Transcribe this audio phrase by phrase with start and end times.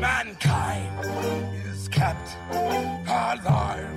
[0.00, 1.04] Mankind
[1.72, 2.28] is kept
[3.08, 3.88] alive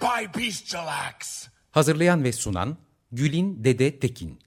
[0.00, 1.48] by bestial acts.
[1.70, 2.76] Hazırlayan ve sunan
[3.12, 4.38] Gülin Dede Tekin.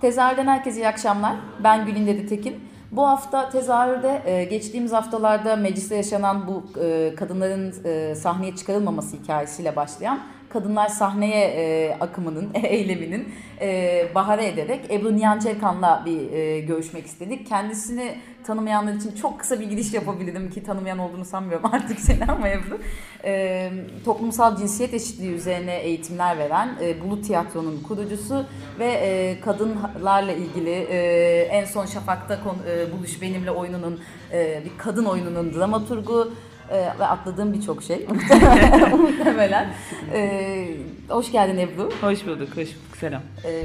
[0.00, 1.36] Tezahürden herkese iyi akşamlar.
[1.64, 2.56] Ben Gülin Dede Tekin.
[2.90, 9.76] Bu hafta tezahürde e, geçtiğimiz haftalarda mecliste yaşanan bu e, kadınların e, sahneye çıkarılmaması hikayesiyle
[9.76, 17.06] başlayan kadınlar sahneye e, akımının, eyleminin e, bahane ederek Ebru Nihan Çelkan'la bir e, görüşmek
[17.06, 17.46] istedik.
[17.46, 22.48] Kendisini tanımayanlar için çok kısa bir giriş yapabilirim ki tanımayan olduğunu sanmıyorum artık seni ama
[22.48, 22.78] Ebru.
[23.24, 23.72] E,
[24.04, 28.44] toplumsal cinsiyet eşitliği üzerine eğitimler veren e, Bulut Tiyatro'nun kurucusu
[28.78, 30.98] ve e, kadınlarla ilgili e,
[31.42, 34.00] en son Şafak'ta konu, e, Buluş Benimle oyununun
[34.32, 36.32] e, bir kadın oyununun dramaturgu
[36.70, 38.06] e, ve atladığım birçok şey
[38.98, 39.68] muhtemelen.
[40.12, 40.68] E,
[41.08, 41.90] hoş geldin Ebru.
[42.00, 42.96] Hoş bulduk, hoş bulduk.
[43.00, 43.22] Selam.
[43.44, 43.62] E,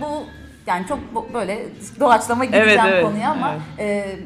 [0.00, 0.24] bu
[0.66, 1.66] yani çok böyle
[2.00, 4.06] doğaçlama gireceğim Evet, evet, konuya ama evet.
[4.06, 4.18] e,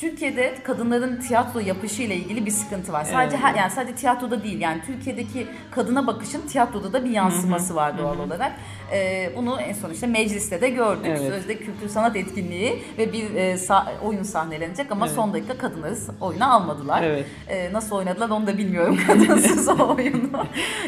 [0.00, 3.04] Türkiye'de kadınların tiyatro yapışı ile ilgili bir sıkıntı var.
[3.04, 3.56] Sadece Evet.
[3.58, 8.52] yani sadece tiyatroda değil yani Türkiye'deki kadına bakışın tiyatroda da bir yansıması var doğal olarak.
[8.92, 11.06] E, bunu en son işte mecliste de gördük.
[11.06, 11.20] Evet.
[11.20, 15.14] Sözde kültür sanat etkinliği ve bir e, sa- oyun sahnelenecek ama Evet.
[15.16, 17.02] son dakika kadınları oyuna almadılar.
[17.02, 17.26] Evet.
[17.48, 20.28] E, nasıl oynadılar onu da bilmiyorum kadınsız o oyunu.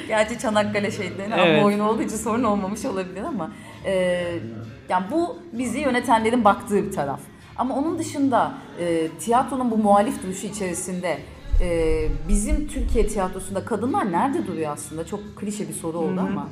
[0.09, 1.59] Gerçi Çanakkale şehitlerinin Evet.
[1.59, 3.51] ama oyunu olduğu için sorun olmamış olabilir ama
[3.87, 4.23] e,
[4.89, 7.21] yani bu bizi yönetenlerin baktığı bir taraf.
[7.57, 11.19] Ama onun dışında e, tiyatronun bu muhalif duruşu içerisinde
[11.63, 15.07] e, bizim Türkiye tiyatrosunda kadınlar nerede duruyor aslında?
[15.07, 16.49] Çok klişe bir soru oldu ama.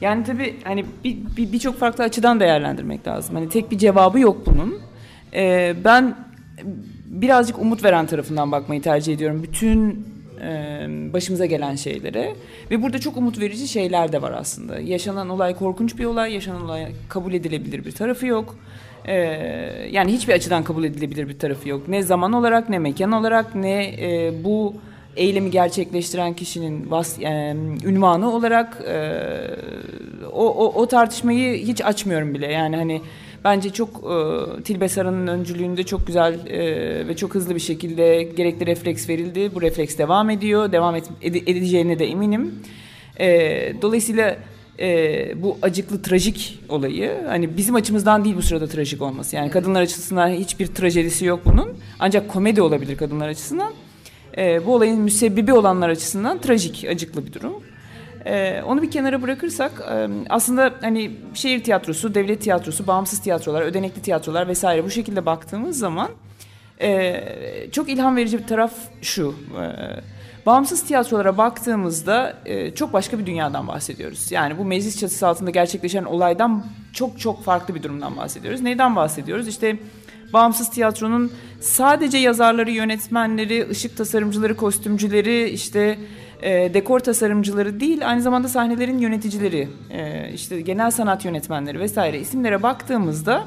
[0.00, 3.34] Yani tabii hani bir- bir- birçok farklı açıdan değerlendirmek lazım.
[3.34, 4.78] Hani tek bir cevabı yok bunun.
[5.34, 6.16] Ee, ben
[7.06, 9.42] birazcık umut veren tarafından bakmayı tercih ediyorum.
[9.42, 10.06] Bütün
[11.12, 12.34] başımıza gelen şeylere.
[12.70, 14.80] Ve burada çok umut verici şeyler de var aslında.
[14.80, 16.34] Yaşanan olay korkunç bir olay.
[16.34, 18.56] Yaşanan olay kabul edilebilir bir tarafı yok.
[19.90, 21.88] Yani hiçbir açıdan kabul edilebilir bir tarafı yok.
[21.88, 23.94] Ne zaman olarak ne mekan olarak ne
[24.44, 24.74] bu
[25.16, 28.82] eylemi gerçekleştiren kişinin vas, e, ünvanı olarak
[30.32, 32.52] o, o, o tartışmayı hiç açmıyorum bile.
[32.52, 33.00] Yani hani
[33.48, 36.58] bence çok e, Tilbe Saran'ın öncülüğünde çok güzel e,
[37.08, 39.50] ve çok hızlı bir şekilde gerekli refleks verildi.
[39.54, 40.72] Bu refleks devam ediyor.
[40.72, 42.54] Devam et, ede- edeceğine de eminim.
[43.20, 43.28] E,
[43.82, 44.36] dolayısıyla
[44.80, 44.88] e,
[45.42, 49.36] bu acıklı trajik olayı hani bizim açımızdan değil bu sırada trajik olması.
[49.36, 51.68] Yani kadınlar açısından hiçbir trajedisi yok bunun.
[51.98, 53.72] Ancak komedi olabilir kadınlar açısından.
[54.38, 57.52] E, bu olayın müsebbibi olanlar açısından trajik, acıklı bir durum.
[58.28, 64.02] E, onu bir kenara bırakırsak e, aslında hani şehir tiyatrosu, devlet tiyatrosu, bağımsız tiyatrolar, ödenekli
[64.02, 66.08] tiyatrolar vesaire bu şekilde baktığımız zaman
[66.80, 67.24] e,
[67.72, 68.72] çok ilham verici bir taraf
[69.02, 69.34] şu.
[69.60, 69.66] E,
[70.46, 72.36] bağımsız tiyatrolara baktığımızda
[72.74, 74.32] çok başka bir dünyadan bahsediyoruz.
[74.32, 78.60] Yani bu meclis çatısı altında gerçekleşen olaydan çok çok farklı bir durumdan bahsediyoruz.
[78.60, 79.48] Neyden bahsediyoruz?
[79.48, 79.76] İşte
[80.32, 85.98] bağımsız tiyatronun sadece yazarları, yönetmenleri, ışık tasarımcıları, kostümcüleri, işte
[86.42, 92.62] e, dekor tasarımcıları değil, aynı zamanda sahnelerin yöneticileri, e, işte genel sanat yönetmenleri vesaire isimlere
[92.62, 93.44] baktığımızda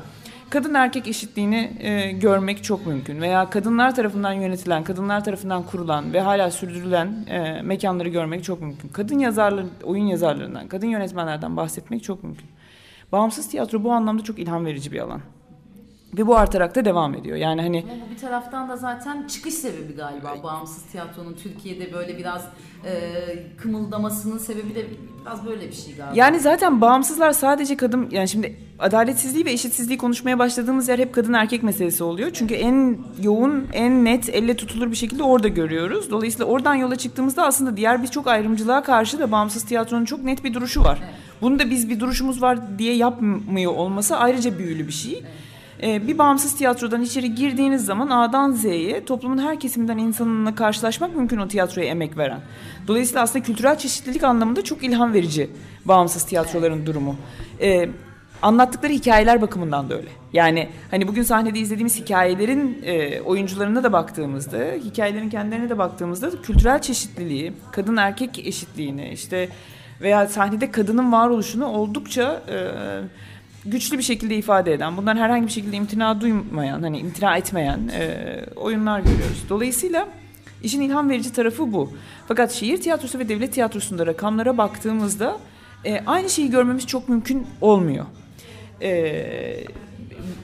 [0.49, 6.21] kadın erkek eşitliğini e, görmek çok mümkün veya kadınlar tarafından yönetilen, kadınlar tarafından kurulan ve
[6.21, 8.89] hala sürdürülen e, mekanları görmek çok mümkün.
[8.89, 12.47] Kadın yazarları, oyun yazarlarından, kadın yönetmenlerden bahsetmek çok mümkün.
[13.11, 15.21] Bağımsız tiyatro bu anlamda çok ilham verici bir alan.
[16.17, 17.37] Ve bu artarak da devam ediyor.
[17.37, 20.35] Yani hani Ama bu bir taraftan da zaten çıkış sebebi galiba.
[20.43, 22.45] Bağımsız tiyatronun Türkiye'de böyle biraz
[22.85, 22.93] e,
[23.57, 24.85] kımıldamasının sebebi de
[25.21, 26.13] biraz böyle bir şey galiba.
[26.15, 31.33] Yani zaten bağımsızlar sadece kadın yani şimdi adaletsizliği ve eşitsizliği konuşmaya başladığımız yer hep kadın
[31.33, 32.29] erkek meselesi oluyor.
[32.33, 36.11] Çünkü en yoğun, en net, elle tutulur bir şekilde orada görüyoruz.
[36.11, 40.53] Dolayısıyla oradan yola çıktığımızda aslında diğer birçok ayrımcılığa karşı da bağımsız tiyatronun çok net bir
[40.53, 41.03] duruşu var.
[41.41, 45.23] Bunu da biz bir duruşumuz var diye yapmıyor olması ayrıca büyülü bir şey.
[45.83, 51.37] Ee, bir bağımsız tiyatrodan içeri girdiğiniz zaman A'dan Z'ye toplumun her kesiminden insanınla karşılaşmak mümkün
[51.37, 52.39] o tiyatroya emek veren.
[52.87, 55.49] Dolayısıyla aslında kültürel çeşitlilik anlamında çok ilham verici
[55.85, 57.15] bağımsız tiyatroların durumu.
[57.61, 57.89] Ee,
[58.41, 60.09] anlattıkları hikayeler bakımından da öyle.
[60.33, 66.81] Yani hani bugün sahnede izlediğimiz hikayelerin e, oyuncularına da baktığımızda, hikayelerin kendilerine de baktığımızda kültürel
[66.81, 69.49] çeşitliliği, kadın erkek eşitliğini işte
[70.01, 72.57] veya sahnede kadının varoluşunu oldukça e,
[73.65, 78.25] güçlü bir şekilde ifade eden, bundan herhangi bir şekilde imtina duymayan, hani imtina etmeyen e,
[78.55, 79.43] oyunlar görüyoruz.
[79.49, 80.07] Dolayısıyla
[80.63, 81.93] işin ilham verici tarafı bu.
[82.27, 85.37] Fakat şehir tiyatrosu ve devlet tiyatrosunda rakamlara baktığımızda
[85.85, 88.05] e, aynı şeyi görmemiz çok mümkün olmuyor.
[88.81, 89.63] E,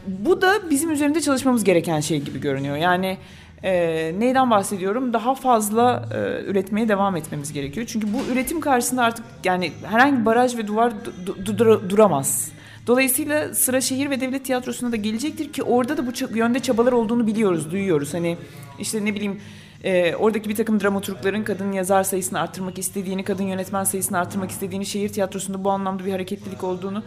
[0.08, 2.76] bu da bizim üzerinde çalışmamız gereken şey gibi görünüyor.
[2.76, 3.18] Yani
[3.64, 3.72] e,
[4.20, 5.14] neyden bahsediyorum?
[5.14, 7.86] Daha fazla e, üretmeye devam etmemiz gerekiyor.
[7.90, 12.52] Çünkü bu üretim karşısında artık yani herhangi bir baraj ve duvar du- du- dur- duramaz.
[12.88, 17.28] Dolayısıyla sıra şehir ve devlet tiyatrosuna da gelecektir ki orada da bu yönde çabalar olduğunu
[17.28, 18.14] biliyoruz, duyuyoruz.
[18.14, 18.38] Hani
[18.80, 19.42] işte ne bileyim
[19.84, 24.86] e, oradaki bir takım dramaturgların kadın yazar sayısını arttırmak istediğini, kadın yönetmen sayısını arttırmak istediğini,
[24.86, 27.04] şehir tiyatrosunda bu anlamda bir hareketlilik olduğunu.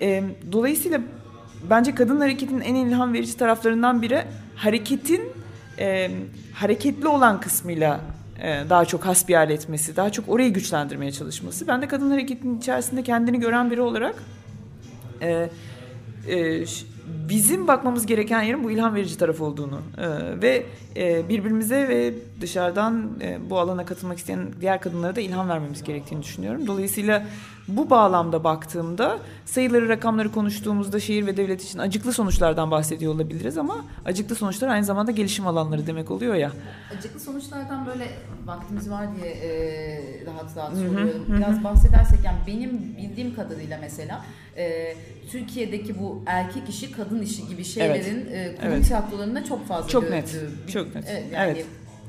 [0.00, 1.00] E, dolayısıyla
[1.70, 4.22] bence kadın hareketinin en ilham verici taraflarından biri
[4.56, 5.22] hareketin
[5.78, 6.10] e,
[6.54, 8.00] hareketli olan kısmıyla
[8.42, 11.66] e, daha çok hasbihal etmesi, daha çok orayı güçlendirmeye çalışması.
[11.66, 14.14] Ben de kadın hareketinin içerisinde kendini gören biri olarak
[15.22, 15.50] e,
[16.28, 16.86] e, ş-
[17.28, 20.06] bizim bakmamız gereken yerin bu ilham verici taraf olduğunu e,
[20.42, 20.66] ve
[20.96, 26.22] e, birbirimize ve dışarıdan e, bu alana katılmak isteyen diğer kadınlara da ilham vermemiz gerektiğini
[26.22, 26.66] düşünüyorum.
[26.66, 27.26] Dolayısıyla
[27.68, 33.76] bu bağlamda baktığımda sayıları rakamları konuştuğumuzda şehir ve devlet için acıklı sonuçlardan bahsediyor olabiliriz ama
[34.04, 36.52] acıklı sonuçlar aynı zamanda gelişim alanları demek oluyor ya.
[36.98, 38.04] Acıklı sonuçlardan böyle
[38.44, 41.26] vaktimiz var diye e, rahat rahat soruyorum.
[41.28, 44.24] Biraz bahsedersek yani benim bildiğim kadarıyla mesela
[44.56, 44.94] e,
[45.30, 48.86] Türkiye'deki bu erkek işi kadın işi gibi şeylerin e, kurum Evet.
[48.86, 50.36] tiyatrolarında çok fazla Çok gö- net,
[50.72, 51.04] çok net.
[51.08, 51.66] Evet, yani Evet.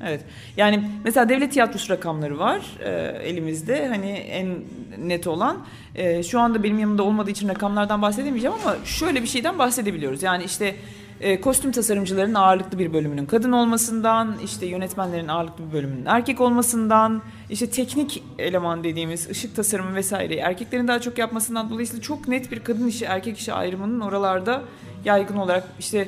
[0.07, 0.21] Evet.
[0.57, 2.89] Yani mesela devlet tiyatrosu rakamları var e,
[3.29, 3.87] elimizde.
[3.87, 4.55] Hani en
[4.97, 5.65] net olan.
[5.95, 10.23] E, şu anda benim yanımda olmadığı için rakamlardan bahsedemeyeceğim ama şöyle bir şeyden bahsedebiliyoruz.
[10.23, 10.75] Yani işte
[11.21, 17.21] e, kostüm tasarımcıların ağırlıklı bir bölümünün kadın olmasından, işte yönetmenlerin ağırlıklı bir bölümünün erkek olmasından,
[17.49, 22.59] işte teknik eleman dediğimiz ışık tasarımı vesaireyi erkeklerin daha çok yapmasından dolayısıyla çok net bir
[22.59, 24.61] kadın işi erkek işi ayrımının oralarda
[25.05, 26.07] yaygın olarak işte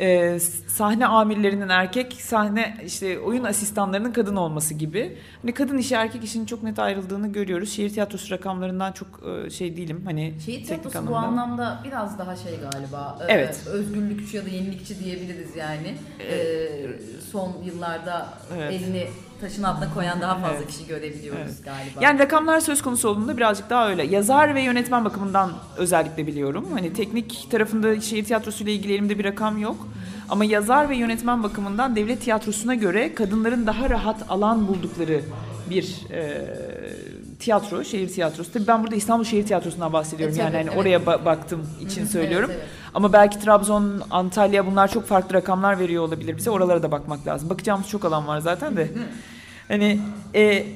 [0.00, 0.38] e,
[0.68, 5.18] sahne amirlerinin erkek, sahne işte oyun asistanlarının kadın olması gibi.
[5.42, 7.72] Hani kadın işi erkek işinin çok net ayrıldığını görüyoruz.
[7.72, 9.08] Şehir tiyatrosu rakamlarından çok
[9.46, 10.02] e, şey değilim.
[10.04, 11.42] Hani Şehir tiyatrosu bu anlamda.
[11.42, 13.18] anlamda biraz daha şey galiba.
[13.28, 13.66] e, Evet.
[13.66, 15.94] Özgürlükçü ya da yenilikçi diyebiliriz yani.
[16.20, 16.36] E,
[17.32, 18.72] son yıllarda Evet.
[18.72, 19.06] elini
[19.40, 20.66] taşın altına koyan daha fazla Evet.
[20.66, 21.64] kişi görebiliyoruz Evet.
[21.64, 22.00] galiba.
[22.00, 24.02] Yani rakamlar söz konusu olduğunda birazcık daha öyle.
[24.06, 26.66] Yazar ve yönetmen bakımından özellikle biliyorum.
[26.72, 29.88] Hani teknik tarafında şehir tiyatrosu ile ilgili elimde bir rakam yok.
[30.28, 35.20] Ama yazar ve yönetmen bakımından devlet tiyatrosuna göre kadınların daha rahat alan buldukları
[35.70, 36.46] bir e,
[37.38, 38.52] tiyatro, şehir tiyatrosu.
[38.52, 40.36] Tabii ben burada İstanbul Şehir Tiyatrosu'ndan bahsediyorum.
[40.36, 40.78] E, yani tabii, hani evet.
[40.78, 42.50] oraya ba- baktığım için söylüyorum.
[42.52, 42.79] evet, evet.
[42.94, 46.50] Ama belki Trabzon, Antalya bunlar çok farklı rakamlar veriyor olabilir bize.
[46.50, 47.50] Oralara da bakmak lazım.
[47.50, 48.88] Bakacağımız çok alan var zaten de.
[49.68, 50.00] Hani
[50.34, 50.66] e,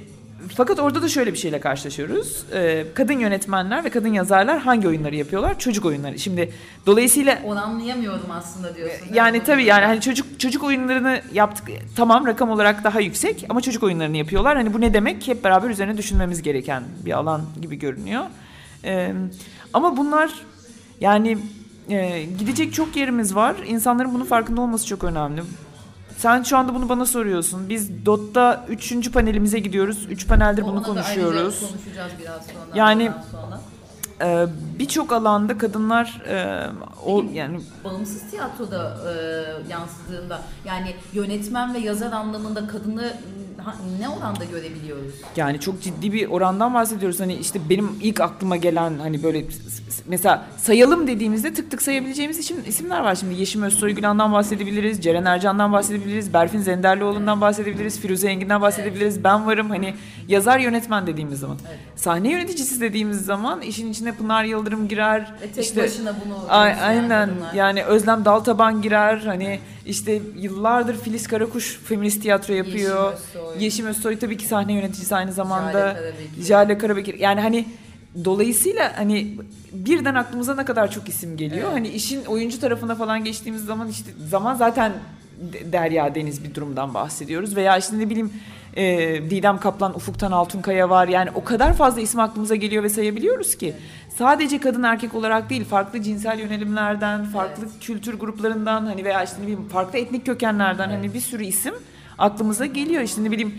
[0.56, 2.44] fakat orada da şöyle bir şeyle karşılaşıyoruz.
[2.52, 5.58] E, kadın yönetmenler ve kadın yazarlar hangi oyunları yapıyorlar?
[5.58, 6.18] Çocuk oyunları.
[6.18, 6.52] Şimdi
[6.86, 9.06] dolayısıyla Oranlayamıyorum aslında diyorsun.
[9.14, 13.82] yani tabii yani hani çocuk çocuk oyunlarını yaptık tamam rakam olarak daha yüksek ama çocuk
[13.82, 14.56] oyunlarını yapıyorlar.
[14.56, 15.28] Hani bu ne demek?
[15.28, 18.24] Hep beraber üzerine düşünmemiz gereken bir alan gibi görünüyor.
[18.84, 19.12] Ee,
[19.72, 20.30] ama bunlar
[21.00, 21.38] yani
[21.88, 23.56] e, gidecek çok yerimiz var.
[23.66, 25.42] İnsanların bunun farkında olması çok önemli.
[26.18, 27.68] Sen şu anda bunu bana soruyorsun.
[27.68, 30.06] Biz DOT'ta üçüncü panelimize gidiyoruz.
[30.10, 31.60] Üç paneldir bunu Ona da konuşuyoruz.
[31.60, 32.76] konuşacağız biraz sonra.
[32.78, 33.60] Yani- sonra.
[34.22, 34.46] Ee,
[34.78, 36.66] Birçok alanda kadınlar e,
[37.06, 39.12] o yani bağımsız tiyatroda e,
[39.72, 43.12] yansıdığında yani yönetmen ve yazar anlamında kadını
[44.00, 45.12] ne oranda görebiliyoruz?
[45.36, 47.20] Yani çok ciddi bir orandan bahsediyoruz.
[47.20, 49.44] Hani işte benim ilk aklıma gelen hani böyle
[50.06, 53.14] mesela sayalım dediğimizde tık tık sayabileceğimiz için isimler var.
[53.14, 59.24] Şimdi Yeşim Özsoygülan'dan bahsedebiliriz, Ceren Ercan'dan bahsedebiliriz, Berfin Zenderlioğlu'ndan bahsedebiliriz, Firuze Engin'den bahsedebiliriz.
[59.24, 59.94] Ben varım hani
[60.28, 61.58] yazar yönetmen dediğimiz zaman.
[62.04, 65.32] Sahne yöneticisi dediğimiz zaman işin içine Pınar Yıldırım girer.
[65.42, 71.26] Ve tek işte başına bunu yöneten aynen yani Özlem Daltaban girer hani işte yıllardır Filiz
[71.26, 73.12] Karakuş feminist tiyatro yapıyor.
[73.12, 73.64] Özsoy.
[73.64, 75.96] Yeşim Özsoy tabii ki sahne yöneticisi aynı zamanda.
[76.42, 77.18] Jale Karabekir.
[77.18, 77.68] Yani hani
[78.24, 79.38] dolayısıyla hani
[79.72, 81.64] birden aklımıza ne kadar çok isim geliyor.
[81.64, 81.74] Evet.
[81.74, 84.92] Hani işin oyuncu tarafına falan geçtiğimiz zaman işte zaman zaten
[85.52, 87.56] de- derya deniz bir durumdan bahsediyoruz.
[87.56, 88.32] Veya işte ne bileyim
[88.76, 88.84] e,
[89.30, 91.08] Didem Kaplan, Ufuktan Altunkaya var.
[91.08, 93.74] Yani o kadar fazla isim aklımıza geliyor ve sayabiliyoruz ki.
[94.18, 99.42] Sadece kadın erkek olarak değil farklı cinsel yönelimlerden, farklı kültür gruplarından hani veya işte ne
[99.42, 101.74] bileyim farklı etnik kökenlerden hani bir sürü isim
[102.18, 103.02] aklımıza geliyor.
[103.02, 103.54] İşte ne bileyim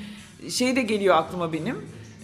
[0.50, 1.76] şey de geliyor aklıma benim.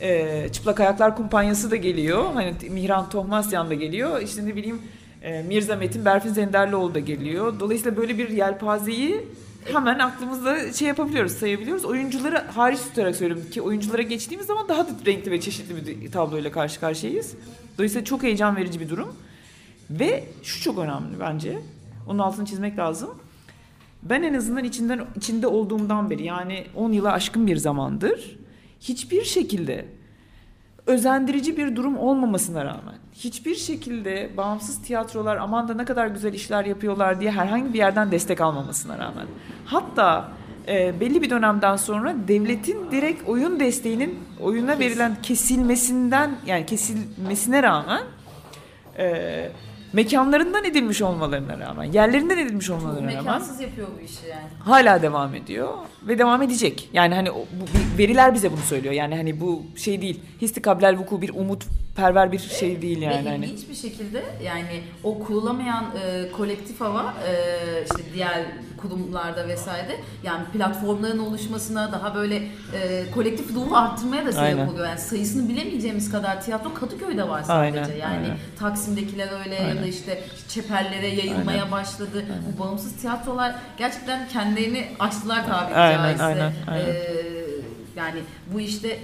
[0.01, 2.25] E, Çıplak Ayaklar Kumpanyası da geliyor.
[2.33, 4.21] Hani Mihran Tohmasyan da geliyor.
[4.21, 4.81] İşte ne bileyim
[5.21, 7.59] e, Mirza Metin, Berfin Zenderlioğlu da geliyor.
[7.59, 9.25] Dolayısıyla böyle bir yelpazeyi
[9.65, 11.85] hemen aklımızda şey yapabiliyoruz, sayabiliyoruz.
[11.85, 16.51] Oyuncuları hariç tutarak söylüyorum ki oyunculara geçtiğimiz zaman daha da renkli ve çeşitli bir tabloyla
[16.51, 17.33] karşı karşıyayız.
[17.77, 19.15] Dolayısıyla çok heyecan verici bir durum.
[19.89, 21.59] Ve şu çok önemli bence.
[22.07, 23.09] Onun altını çizmek lazım.
[24.03, 28.37] Ben en azından içinden içinde olduğumdan beri yani 10 yıla aşkın bir zamandır
[28.81, 29.85] hiçbir şekilde
[30.85, 36.65] özendirici bir durum olmamasına rağmen hiçbir şekilde bağımsız tiyatrolar aman da ne kadar güzel işler
[36.65, 39.25] yapıyorlar diye herhangi bir yerden destek almamasına rağmen
[39.65, 40.31] hatta
[40.67, 48.03] e, belli bir dönemden sonra devletin direkt oyun desteğinin oyuna verilen kesilmesinden yani kesilmesine rağmen
[48.97, 49.51] e,
[49.93, 54.41] mekanlarından edilmiş olmalarına rağmen, yerlerinden edilmiş olmalarına rağmen Mekansız yapıyor bu işi yani.
[54.59, 55.73] hala devam ediyor
[56.07, 56.89] ve devam edecek.
[56.93, 57.47] Yani hani bu
[57.97, 58.93] veriler bize bunu söylüyor.
[58.93, 60.19] Yani hani bu şey değil.
[60.41, 61.63] Histikablel vuku bir umut
[61.95, 63.45] perver bir şey değil yani Ve hani.
[63.45, 67.33] ilginç bir şekilde yani o kurulamayan e, kolektif hava e,
[67.85, 68.45] işte diğer
[68.77, 74.67] kurumlarda vesaire yani platformların oluşmasına daha böyle e, kolektif ruhu arttırmaya da sebep Aynen.
[74.67, 74.87] oluyor.
[74.87, 77.79] Yani sayısını bilemeyeceğimiz kadar tiyatro Kadıköy'de var sadece.
[77.81, 78.37] Aynen, yani aynen.
[78.59, 82.25] Taksim'dekiler öyle ya da işte çeperlere yayılmaya başladı.
[82.47, 86.23] Bu bağımsız tiyatrolar gerçekten kendilerini açtılar tabiri Aynen, caizse.
[86.23, 86.85] aynen, aynen.
[86.85, 86.95] E,
[87.95, 88.19] yani
[88.53, 88.99] bu işte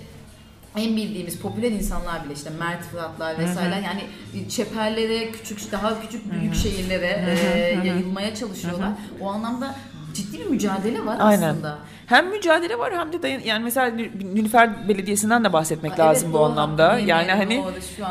[0.78, 4.02] en bildiğimiz popüler insanlar bile işte Mert Fıratlar vesaire yani
[4.50, 8.90] çeperlere küçük daha küçük büyük şehirlere e, yayılmaya çalışıyorlar.
[9.22, 9.76] O anlamda
[10.14, 11.50] ciddi bir mücadele var Aynen.
[11.50, 11.78] aslında.
[12.06, 13.88] Hem mücadele var hem de dayan yani mesela
[14.34, 17.00] Nilüfer Belediyesi'nden de bahsetmek Evet, lazım bu doğru, anlamda.
[17.00, 17.64] Yani hani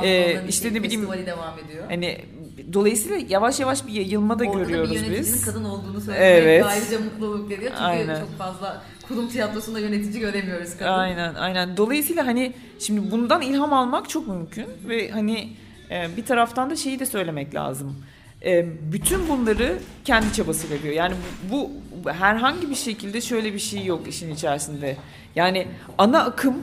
[0.02, 1.84] e, işte ne bileyim devam ediyor.
[1.88, 2.24] hani
[2.72, 5.44] dolayısıyla yavaş yavaş bir yayılma da Orada da bir görüyoruz yöneticinin biz.
[5.44, 6.64] kadın olduğunu söylemek Evet.
[6.64, 7.70] ayrıca mutluluk veriyor.
[7.70, 8.20] Çünkü Aynen.
[8.20, 10.90] çok fazla kurum tiyatrosunda yönetici göremiyoruz kadın.
[10.90, 11.76] Aynen aynen.
[11.76, 15.48] Dolayısıyla hani şimdi bundan ilham almak çok mümkün ve hani
[15.90, 17.96] e, bir taraftan da şeyi de söylemek lazım.
[18.44, 20.94] E, bütün bunları kendi çabasıyla yapıyor.
[20.94, 21.14] Yani
[21.50, 21.70] bu,
[22.04, 24.96] bu herhangi bir şekilde şöyle bir şey yok işin içerisinde.
[25.36, 25.66] Yani
[25.98, 26.54] ana akım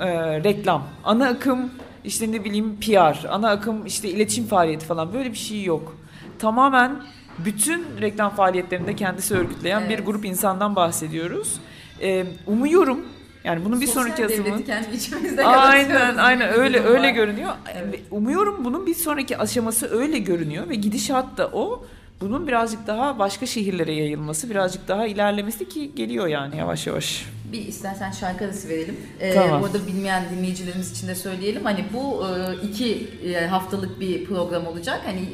[0.00, 0.08] e,
[0.44, 1.70] reklam, ana akım
[2.04, 5.96] işte ne bileyim PR, ana akım işte iletişim faaliyeti falan böyle bir şey yok.
[6.38, 7.02] Tamamen
[7.38, 10.06] bütün reklam faaliyetlerinde kendisi örgütleyen bir Evet.
[10.06, 11.60] grup insandan bahsediyoruz.
[12.02, 13.00] E, umuyorum
[13.44, 17.12] yani bunun bir Sosyal sonraki devleti kendi içimizde Aynen aynen bir öyle öyle var.
[17.14, 17.52] görünüyor.
[17.74, 17.92] Evet.
[17.94, 21.84] Ve Umuyorum bunun bir sonraki aşaması öyle görünüyor ve gidişat da o.
[22.20, 27.26] Bunun birazcık daha başka şehirlere yayılması, birazcık daha ilerlemesi ki geliyor yani yavaş yavaş.
[27.52, 28.96] Bir istersen şarkı arası verelim.
[29.20, 29.62] Ee, Tamam.
[29.62, 31.64] Bu arada bilmeyen dinleyicilerimiz için de söyleyelim.
[31.64, 35.00] Hani bu e, iki e, haftalık bir program olacak.
[35.04, 35.28] Hani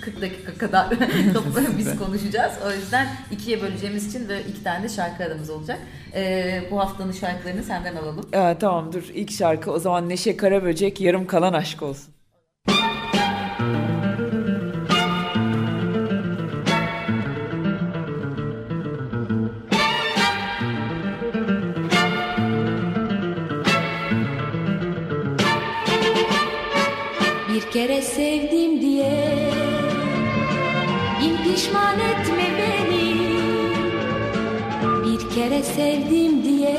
[0.00, 0.90] 40 dakika kadar
[1.78, 2.52] biz konuşacağız.
[2.66, 5.78] O yüzden ikiye böleceğimiz için de iki tane de şarkı aramız olacak.
[6.14, 8.28] Ee, bu haftanın şarkılarını senden alalım.
[8.32, 12.14] Ee, tamam dur ilk şarkı o zaman Neşe Karaböcek yarım kalan aşk olsun.
[28.00, 29.12] Kere sevdim diye.
[31.20, 33.14] Bin pişman etme beni.
[35.04, 36.76] Bir kere sevdim diye.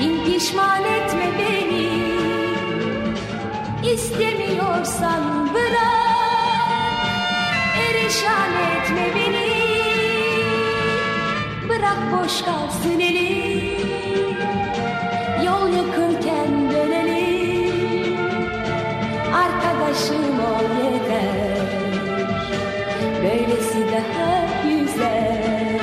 [0.00, 1.88] Bin pişman etme beni.
[3.94, 5.94] İstemiyorsan bırak.
[7.88, 9.50] Erişan etme beni.
[11.68, 13.74] Bırak boş kalsın elim.
[15.44, 16.23] Yol yakınken
[19.94, 20.00] Ol
[20.84, 21.58] yeter
[23.22, 25.80] Böylesi daha güzel.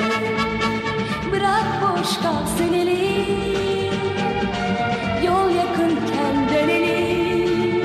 [1.32, 3.94] Bırak boş kalsın elim.
[5.24, 7.82] Yol yakınken dönelim.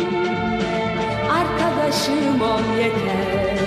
[1.31, 3.57] Arkadaşım ol yeter.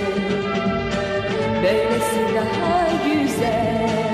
[1.63, 4.10] Böylesi daha güzel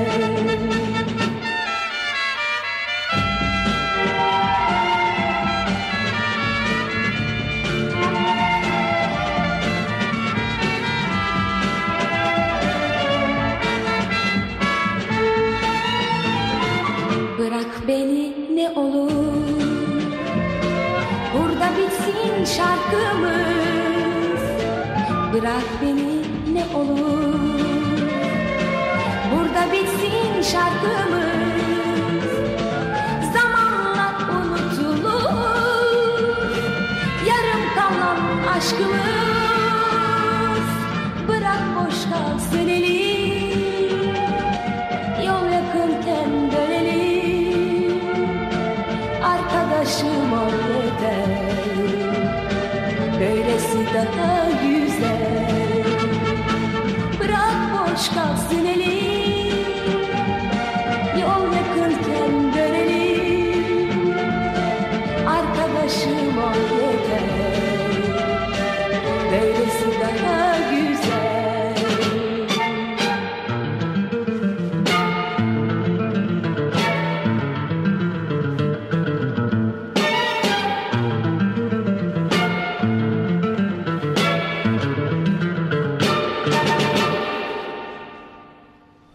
[25.42, 26.22] Bırak beni
[26.54, 27.34] ne olur.
[29.32, 32.32] Burada bitsin şarkımız
[33.34, 36.22] Zamanla unutulur.
[37.28, 38.20] Yarım kalan
[38.58, 38.98] aşkımız
[41.28, 44.16] Bırak boş kalsın elim.
[45.26, 48.02] Yol yakınken dönelim
[49.24, 50.54] Arkadaşım ol
[50.84, 51.30] yeter.
[53.20, 54.47] Böylesi daha
[58.16, 58.77] Bırak boş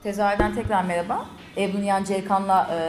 [0.02, 1.24] Tezahürden tekrar merhaba.
[1.56, 2.80] Ebru Nihan Ceykan'la e,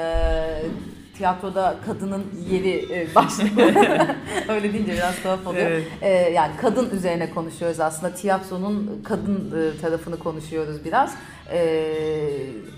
[1.17, 3.61] tiyatroda kadının yeri e, başlıklı.
[4.49, 5.67] Öyle deyince biraz tuhaf oluyor.
[5.71, 5.87] Evet.
[6.01, 8.13] E, yani kadın üzerine konuşuyoruz aslında.
[8.15, 11.13] Tiyatronun kadın e, tarafını konuşuyoruz biraz.
[11.51, 11.59] E,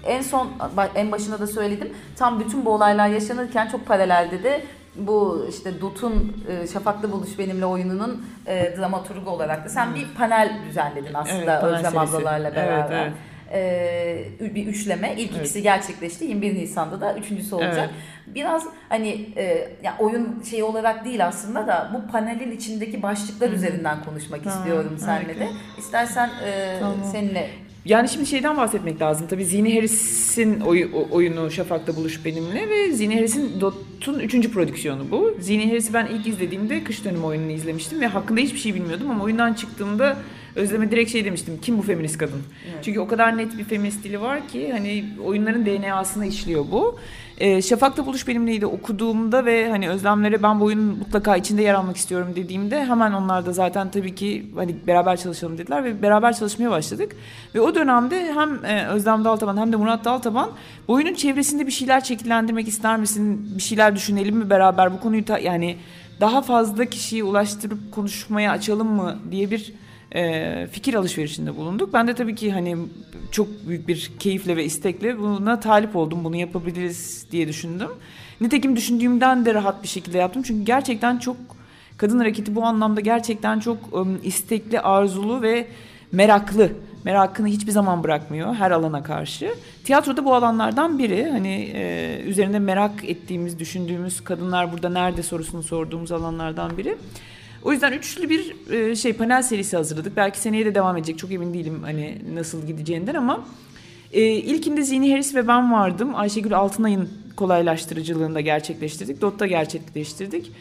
[0.06, 0.48] en son
[0.96, 1.94] en başında da söyledim.
[2.18, 4.62] Tam bütün bu olaylar yaşanırken çok paralelde de
[4.96, 10.60] bu işte Dut'un e, Şafak'ta Buluş Benimle oyununun e, dramaturgu olarak da sen bir panel
[10.70, 13.01] düzenledin aslında Evet, Özlem ablalarla Evet, beraber.
[13.01, 13.13] evet.
[13.54, 15.16] Ee, bir üçleme.
[15.18, 16.25] İlk ikisi gerçekleşti.
[16.25, 17.90] 21 Nisan'da da üçüncüsü olacak.
[17.94, 18.36] Evet.
[18.36, 24.04] Biraz hani e, ya oyun şeyi olarak değil aslında da bu panelin içindeki başlıklar üzerinden
[24.04, 25.40] konuşmak Tamam, istiyorum seninle harika.
[25.40, 25.50] de.
[25.78, 26.96] İstersen e, Tamam.
[27.12, 27.50] seninle
[27.86, 29.28] Yani şimdi şeyden bahsetmek lazım.
[29.30, 35.38] Tabii Zini Harris'in oy- oyunu Şafak'ta Buluş Benimle ve Zini Harris'in Dot'un üçüncü prodüksiyonu bu.
[35.40, 39.24] Zini Harris'i ben ilk izlediğimde kış dönümü oyununu izlemiştim ve hakkında hiçbir şey bilmiyordum ama
[39.24, 40.18] oyundan çıktığımda
[40.56, 41.60] Özlem'e direkt şey demiştim.
[41.62, 42.42] Kim bu feminist kadın?
[42.82, 47.00] Çünkü o kadar net bir feminist dili var ki hani oyunların DNA'sına işliyor bu.
[47.38, 51.98] Ee, Şafak'ta Buluş Benimle'yi okuduğumda ve hani Özlemlere ben bu oyunun mutlaka içinde yer almak
[51.98, 56.72] istiyorum dediğimde hemen onlar da zaten tabii ki hani beraber çalışalım dediler ve beraber çalışmaya
[56.72, 57.16] başladık.
[57.56, 60.50] Ve o dönemde hem e, Özlem Daltaban hem de Murat Daltaban
[60.88, 63.50] bu oyunun çevresinde bir şeyler şekillendirmek ister misin?
[63.58, 64.94] Bir şeyler düşünelim mi beraber?
[64.94, 65.78] Bu konuyu ta- yani
[66.22, 69.74] daha fazla kişiye ulaştırıp konuşmaya açalım mı diye bir
[70.16, 71.94] e, fikir alışverişinde bulunduk.
[71.94, 72.78] Ben de tabii ki hani
[73.32, 76.24] çok büyük bir keyifle ve istekle buna talip oldum.
[76.24, 77.90] Bunu yapabiliriz diye düşündüm.
[78.42, 80.44] Nitekim düşündüğümden de rahat bir şekilde yaptım.
[80.44, 81.38] Çünkü gerçekten çok
[81.98, 85.68] kadın hareketi bu anlamda gerçekten çok ım, istekli, arzulu ve
[86.12, 86.72] meraklı.
[87.04, 89.56] Merakını hiçbir zaman bırakmıyor her alana karşı.
[89.84, 91.30] Tiyatroda bu alanlardan biri.
[91.32, 96.98] Hani e, üzerinde merak ettiğimiz, düşündüğümüz kadınlar burada nerede sorusunu sorduğumuz alanlardan biri.
[97.66, 100.18] O yüzden üçlü bir e, şey panel serisi hazırladık.
[100.18, 101.18] Belki seneye de devam edecek.
[101.18, 103.46] Çok emin değilim hani nasıl gideceğinden ama
[104.14, 106.16] e, ilkinde Zini Harris ve ben vardım.
[106.16, 109.22] Ayşegül Altınay'ın kolaylaştırıcılığında gerçekleştirdik.
[109.22, 110.51] Dot'ta gerçekleştirdik.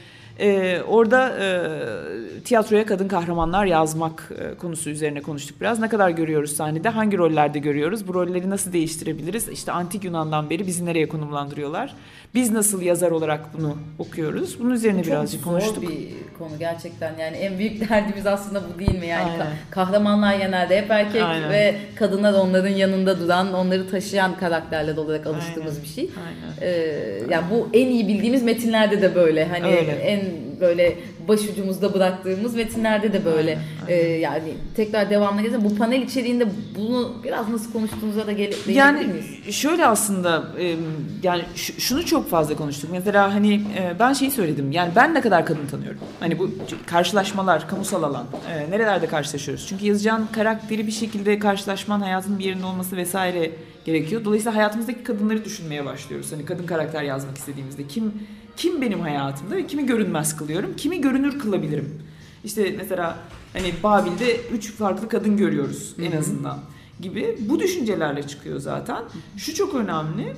[0.41, 5.79] E, orada e, tiyatroya kadın kahramanlar yazmak e, konusu üzerine konuştuk biraz.
[5.79, 9.49] Ne kadar görüyoruz sahnede, hangi rollerde görüyoruz, bu rolleri nasıl değiştirebiliriz?
[9.49, 11.95] İşte antik Yunan'dan beri bizi nereye konumlandırıyorlar?
[12.35, 14.61] Biz nasıl yazar olarak bunu okuyoruz?
[14.61, 15.75] Bunun üzerine birazcık çok konuştuk.
[15.75, 19.47] zor bir konu gerçekten yani en büyük derdimiz aslında bu değil mi yani Aynen.
[19.47, 21.51] ka- kahramanlar genelde hep erkek Aynen.
[21.51, 25.83] ve kadınlar onların yanında duran onları taşıyan karakterler olarak alıştığımız Aynen.
[25.83, 26.11] bir şey.
[26.27, 26.73] Aynen.
[26.73, 29.93] Ee, yani bu en iyi bildiğimiz metinlerde de böyle hani Öyle.
[29.93, 30.24] en
[30.61, 30.97] böyle
[31.29, 35.65] başucumuzda bıraktığımız metinlerde de böyle Ee, yani tekrar devamlı geleceğim.
[35.71, 36.47] Bu panel içeriğinde
[36.79, 39.55] bunu biraz nasıl konuştuğunuza da gel değinebilir Yani miyiz?
[39.57, 40.77] şöyle aslında e,
[41.23, 42.91] yani şunu çok fazla konuştuk.
[42.93, 44.73] Mesela hani e, ben şeyi söyledim.
[44.73, 45.99] Yani ben ne kadar kadın tanıyorum.
[46.21, 46.51] Hani bu
[46.87, 49.67] karşılaşmalar, kamusal alan e, nerelerde karşılaşıyoruz?
[49.69, 53.51] Çünkü yazacağın karakteri bir şekilde karşılaşman, hayatın bir yerinde olması vesaire
[53.85, 54.25] gerekiyor.
[54.25, 56.33] Dolayısıyla hayatımızdaki kadınları düşünmeye başlıyoruz.
[56.33, 58.13] Hani kadın karakter yazmak istediğimizde kim
[58.57, 62.03] kim benim hayatımda ve kimi görünmez kılıyorum, kimi görünür kılabilirim.
[62.45, 63.17] İşte mesela
[63.55, 66.59] hani Babil'de üç farklı kadın görüyoruz en azından
[67.01, 69.03] gibi bu düşüncelerle çıkıyor zaten.
[69.37, 70.33] Şu çok önemli.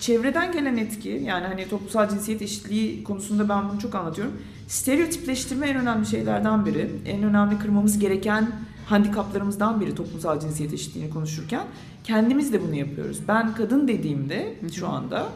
[0.00, 4.34] Çevreden gelen etki yani hani toplumsal cinsiyet eşitliği konusunda ben bunu çok anlatıyorum.
[4.68, 6.90] Stereotipleştirme en önemli şeylerden biri.
[7.06, 8.50] En önemli kırmamız gereken
[8.86, 11.62] handikaplarımızdan biri toplumsal cinsiyet eşitliğini konuşurken.
[12.04, 13.18] Kendimiz de bunu yapıyoruz.
[13.28, 15.28] Ben kadın dediğimde şu anda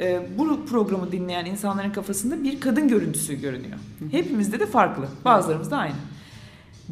[0.00, 3.78] e, bu programı dinleyen insanların kafasında bir kadın görüntüsü görünüyor.
[4.10, 5.04] Hepimizde de farklı.
[5.24, 5.94] Bazılarımızda aynı.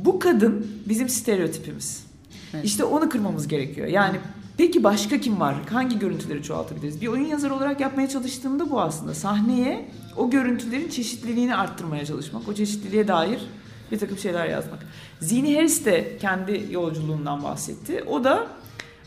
[0.04, 2.06] Bu kadın bizim stereotipimiz.
[2.62, 3.86] İşte onu kırmamız gerekiyor.
[3.86, 4.16] Yani
[4.56, 5.56] peki başka kim var?
[5.70, 7.00] Hangi görüntüleri çoğaltabiliriz?
[7.00, 9.14] Bir oyun yazarı olarak yapmaya çalıştığımda bu aslında.
[9.14, 12.48] Sahneye o görüntülerin çeşitliliğini arttırmaya çalışmak.
[12.48, 13.40] O çeşitliliğe dair
[13.92, 14.78] bir takım şeyler yazmak.
[15.20, 18.04] Zini Harris de kendi yolculuğundan bahsetti.
[18.06, 18.46] O da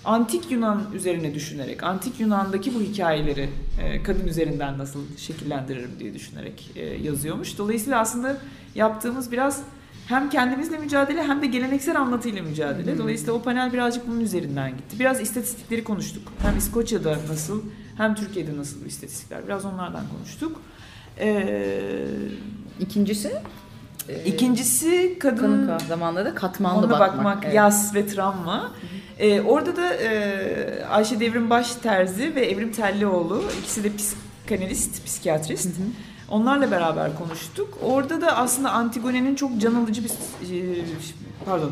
[0.05, 3.49] antik Yunan üzerine düşünerek, antik Yunan'daki bu hikayeleri
[3.81, 7.57] e, kadın üzerinden nasıl şekillendiririm diye düşünerek e, yazıyormuş.
[7.57, 8.37] Dolayısıyla aslında
[8.75, 9.63] yaptığımız biraz
[10.07, 12.97] hem kendimizle mücadele hem de geleneksel anlatıyla mücadele.
[12.97, 14.99] Dolayısıyla o panel birazcık bunun üzerinden gitti.
[14.99, 16.23] Biraz istatistikleri konuştuk.
[16.41, 17.61] Hem İskoçya'da nasıl
[17.97, 19.45] hem Türkiye'de nasıl istatistikler.
[19.47, 20.61] Biraz onlardan konuştuk.
[21.19, 22.05] Ee,
[22.79, 23.31] İkincisi
[24.09, 27.17] e, ikincisi kadın kahramanlara katmanlı ona bakmak.
[27.17, 27.55] bakmak, Evet.
[27.55, 28.71] yas ve travma.
[29.19, 35.69] Ee, orada da e, Ayşe Devrim Baş Terzi ve Evrim Tellioğlu ikisi de psikanalist, psikiyatrist.
[36.31, 37.77] Onlarla beraber konuştuk.
[37.83, 40.75] Orada da aslında Antigone'nin çok can alıcı bir e,
[41.45, 41.71] pardon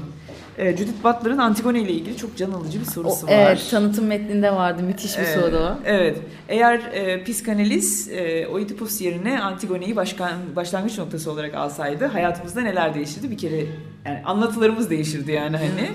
[0.57, 3.33] e, Judith Butler'ın Antigone ile ilgili çok can alıcı bir sorusu O, var.
[3.35, 4.83] evet, tanıtım metninde vardı.
[4.83, 5.79] Müthiş bir Ee, soru o.
[5.85, 6.17] Evet.
[6.49, 13.31] Eğer e, psikanaliz e, Oedipus yerine Antigone'yi başkan, başlangıç noktası olarak alsaydı hayatımızda neler değişirdi?
[13.31, 13.65] Bir kere
[14.05, 15.89] yani anlatılarımız değişirdi yani hani.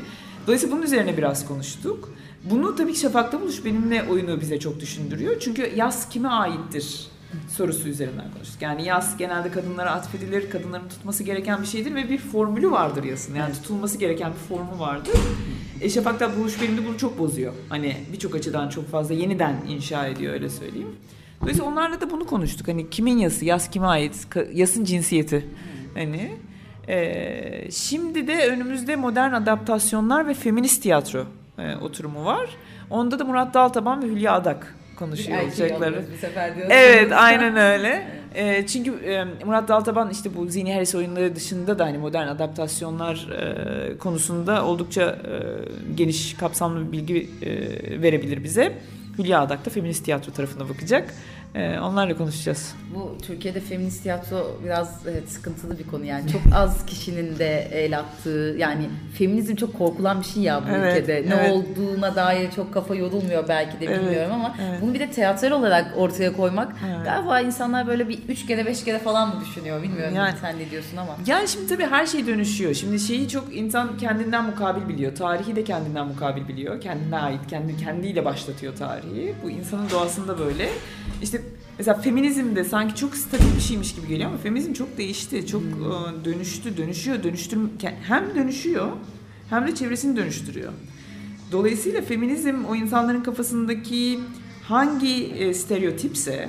[0.46, 2.12] Dolayısıyla bunun üzerine biraz konuştuk.
[2.50, 5.40] Bunu tabii ki Şafak'ta Buluş benimle oyunu bize çok düşündürüyor.
[5.40, 7.06] Çünkü yaz kime aittir
[7.48, 8.62] sorusu üzerinden konuştuk.
[8.62, 13.34] Yani yaz genelde kadınlara atfedilir, kadınların tutması gereken bir şeydir ve bir formülü vardır yasın.
[13.34, 15.14] Yani tutulması gereken bir formu vardır.
[15.80, 17.52] E Şafak'ta Buluş benimde bunu çok bozuyor.
[17.68, 20.96] Hani birçok açıdan çok fazla yeniden inşa ediyor öyle söyleyeyim.
[21.40, 22.68] Dolayısıyla onlarla da bunu konuştuk.
[22.68, 25.48] Hani kimin yası, yas kime ait, yasın cinsiyeti.
[25.94, 26.30] Hani
[26.88, 31.26] e, şimdi de önümüzde modern adaptasyonlar ve feminist tiyatro
[31.58, 32.50] e, oturumu var.
[32.90, 36.04] Onda da Murat Daltaban ve Hülya Adak konuşuyor olacakları.
[36.14, 36.52] Bu sefer.
[36.70, 38.06] Evet aynen öyle.
[38.34, 43.28] E, çünkü e, Murat Daltaban işte bu Zihni Harris oyunları dışında da hani modern adaptasyonlar
[43.32, 45.34] e, konusunda oldukça e,
[45.94, 48.72] geniş kapsamlı bir bilgi e, verebilir bize.
[49.18, 51.14] Hülya Adak da feminist tiyatro tarafına bakacak.
[51.54, 52.74] E, onlarla konuşacağız.
[52.94, 57.98] Bu Türkiye'de feminist tiyatro biraz evet, sıkıntılı bir konu yani çok az kişinin de el
[57.98, 61.52] attığı yani feminizm çok korkulan bir şey ya bu Evet, ülkede ne evet.
[61.52, 64.82] olduğuna dair çok kafa yorulmuyor belki de Evet, bilmiyorum ama evet.
[64.82, 67.04] bunu bir de tiyatral olarak ortaya koymak Evet.
[67.04, 70.70] galiba insanlar böyle bir üç kere beş kere falan mı düşünüyor bilmiyorum Yani- sen ne
[70.70, 71.16] diyorsun ama.
[71.26, 72.74] Yani şimdi tabii her şey dönüşüyor.
[72.74, 75.14] Şimdi şeyi çok insan kendinden mukabil biliyor.
[75.14, 76.80] Tarihi de kendinden mukabil biliyor.
[76.80, 79.34] Kendine ait, kendi kendiyle başlatıyor tarihi.
[79.44, 80.68] Bu insanın doğasında böyle.
[81.22, 81.43] İşte
[81.78, 85.46] mesela feminizm de sanki çok stabil bir şeymiş gibi geliyor ama feminizm çok değişti.
[85.46, 87.58] Çok e, dönüştü, dönüşüyor, dönüştür
[88.02, 88.88] hem dönüşüyor
[89.50, 90.72] hem de çevresini dönüştürüyor.
[91.52, 94.20] Dolayısıyla feminizm o insanların kafasındaki
[94.62, 96.48] hangi e, stereotipse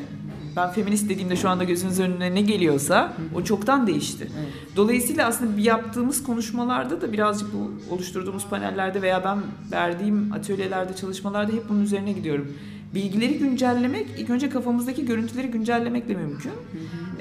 [0.55, 4.31] ben feminist dediğimde şu anda gözünüz önüne ne geliyorsa o çoktan değişti.
[4.75, 9.39] Dolayısıyla aslında yaptığımız konuşmalarda da birazcık bu oluşturduğumuz panellerde veya ben
[9.71, 12.53] verdiğim atölyelerde, çalışmalarda hep bunun üzerine gidiyorum.
[12.93, 16.51] Bilgileri güncellemek ilk önce kafamızdaki görüntüleri güncellemekle mümkün.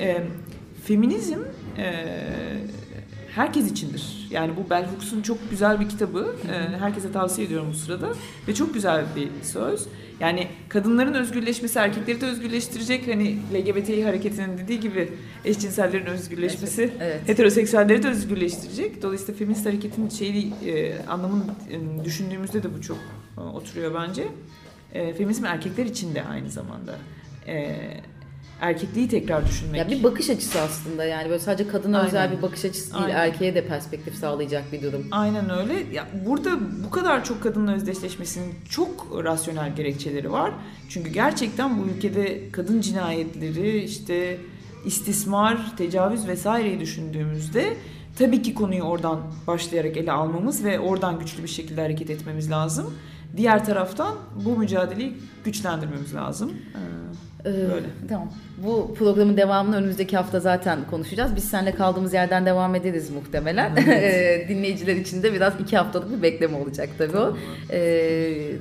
[0.00, 0.22] E,
[0.84, 1.38] feminizm
[1.78, 2.04] e,
[3.34, 4.28] herkes içindir.
[4.30, 6.36] Yani bu Bell Hooks'un çok güzel bir kitabı.
[6.48, 8.08] Ee, herkese tavsiye ediyorum bu sırada.
[8.48, 9.86] Ve çok güzel bir söz.
[10.20, 13.08] Yani kadınların özgürleşmesi erkekleri de özgürleştirecek.
[13.08, 15.12] Hani LGBT hareketinin dediği gibi
[15.44, 17.28] eşcinsellerin özgürleşmesi Evet.
[17.28, 19.02] heteroseksüelleri de özgürleştirecek.
[19.02, 22.98] Dolayısıyla feminist hareketin şeyi e, anlamını e, düşündüğümüzde de bu çok
[23.38, 24.24] e, oturuyor bence.
[24.94, 26.94] E, feminizm erkekler için de aynı zamanda.
[27.46, 27.76] E,
[28.60, 29.80] erkekliği tekrar düşünmek.
[29.80, 32.08] Ya bir bakış açısı aslında yani böyle sadece kadına Aynen.
[32.08, 33.16] özel bir bakış açısı değil Aynen.
[33.16, 35.06] erkeğe de perspektif sağlayacak bir durum.
[35.10, 35.74] Aynen öyle.
[35.92, 36.50] Ya burada
[36.86, 40.52] bu kadar çok kadınla özdeşleşmesinin çok rasyonel gerekçeleri var.
[40.88, 44.38] Çünkü gerçekten bu ülkede kadın cinayetleri, işte
[44.84, 47.76] istismar, tecavüz vesaireyi düşündüğümüzde
[48.18, 52.94] tabii ki konuyu oradan başlayarak ele almamız ve oradan güçlü bir şekilde hareket etmemiz lazım.
[53.36, 56.52] Diğer taraftan bu mücadeleyi güçlendirmemiz lazım.
[56.74, 57.04] Ee,
[57.46, 57.86] Ee, Böyle.
[58.08, 58.32] Tamam.
[58.64, 61.36] Bu programın devamını önümüzdeki hafta zaten konuşacağız.
[61.36, 63.76] Biz seninle kaldığımız yerden devam ederiz muhtemelen.
[63.88, 67.36] Ee, Dinleyiciler için de biraz iki haftalık bir bekleme olacak tabii o.
[67.70, 68.52] Ee,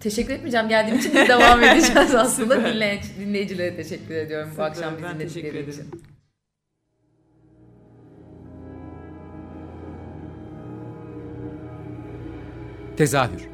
[0.00, 2.64] teşekkür etmeyeceğim geldiğin için biz devam edeceğiz aslında.
[2.64, 5.84] Dinleyici, dinleyicilere teşekkür ediyorum bu Süper, akşam ben bizi dinledikleri için.
[12.96, 13.53] Tezahür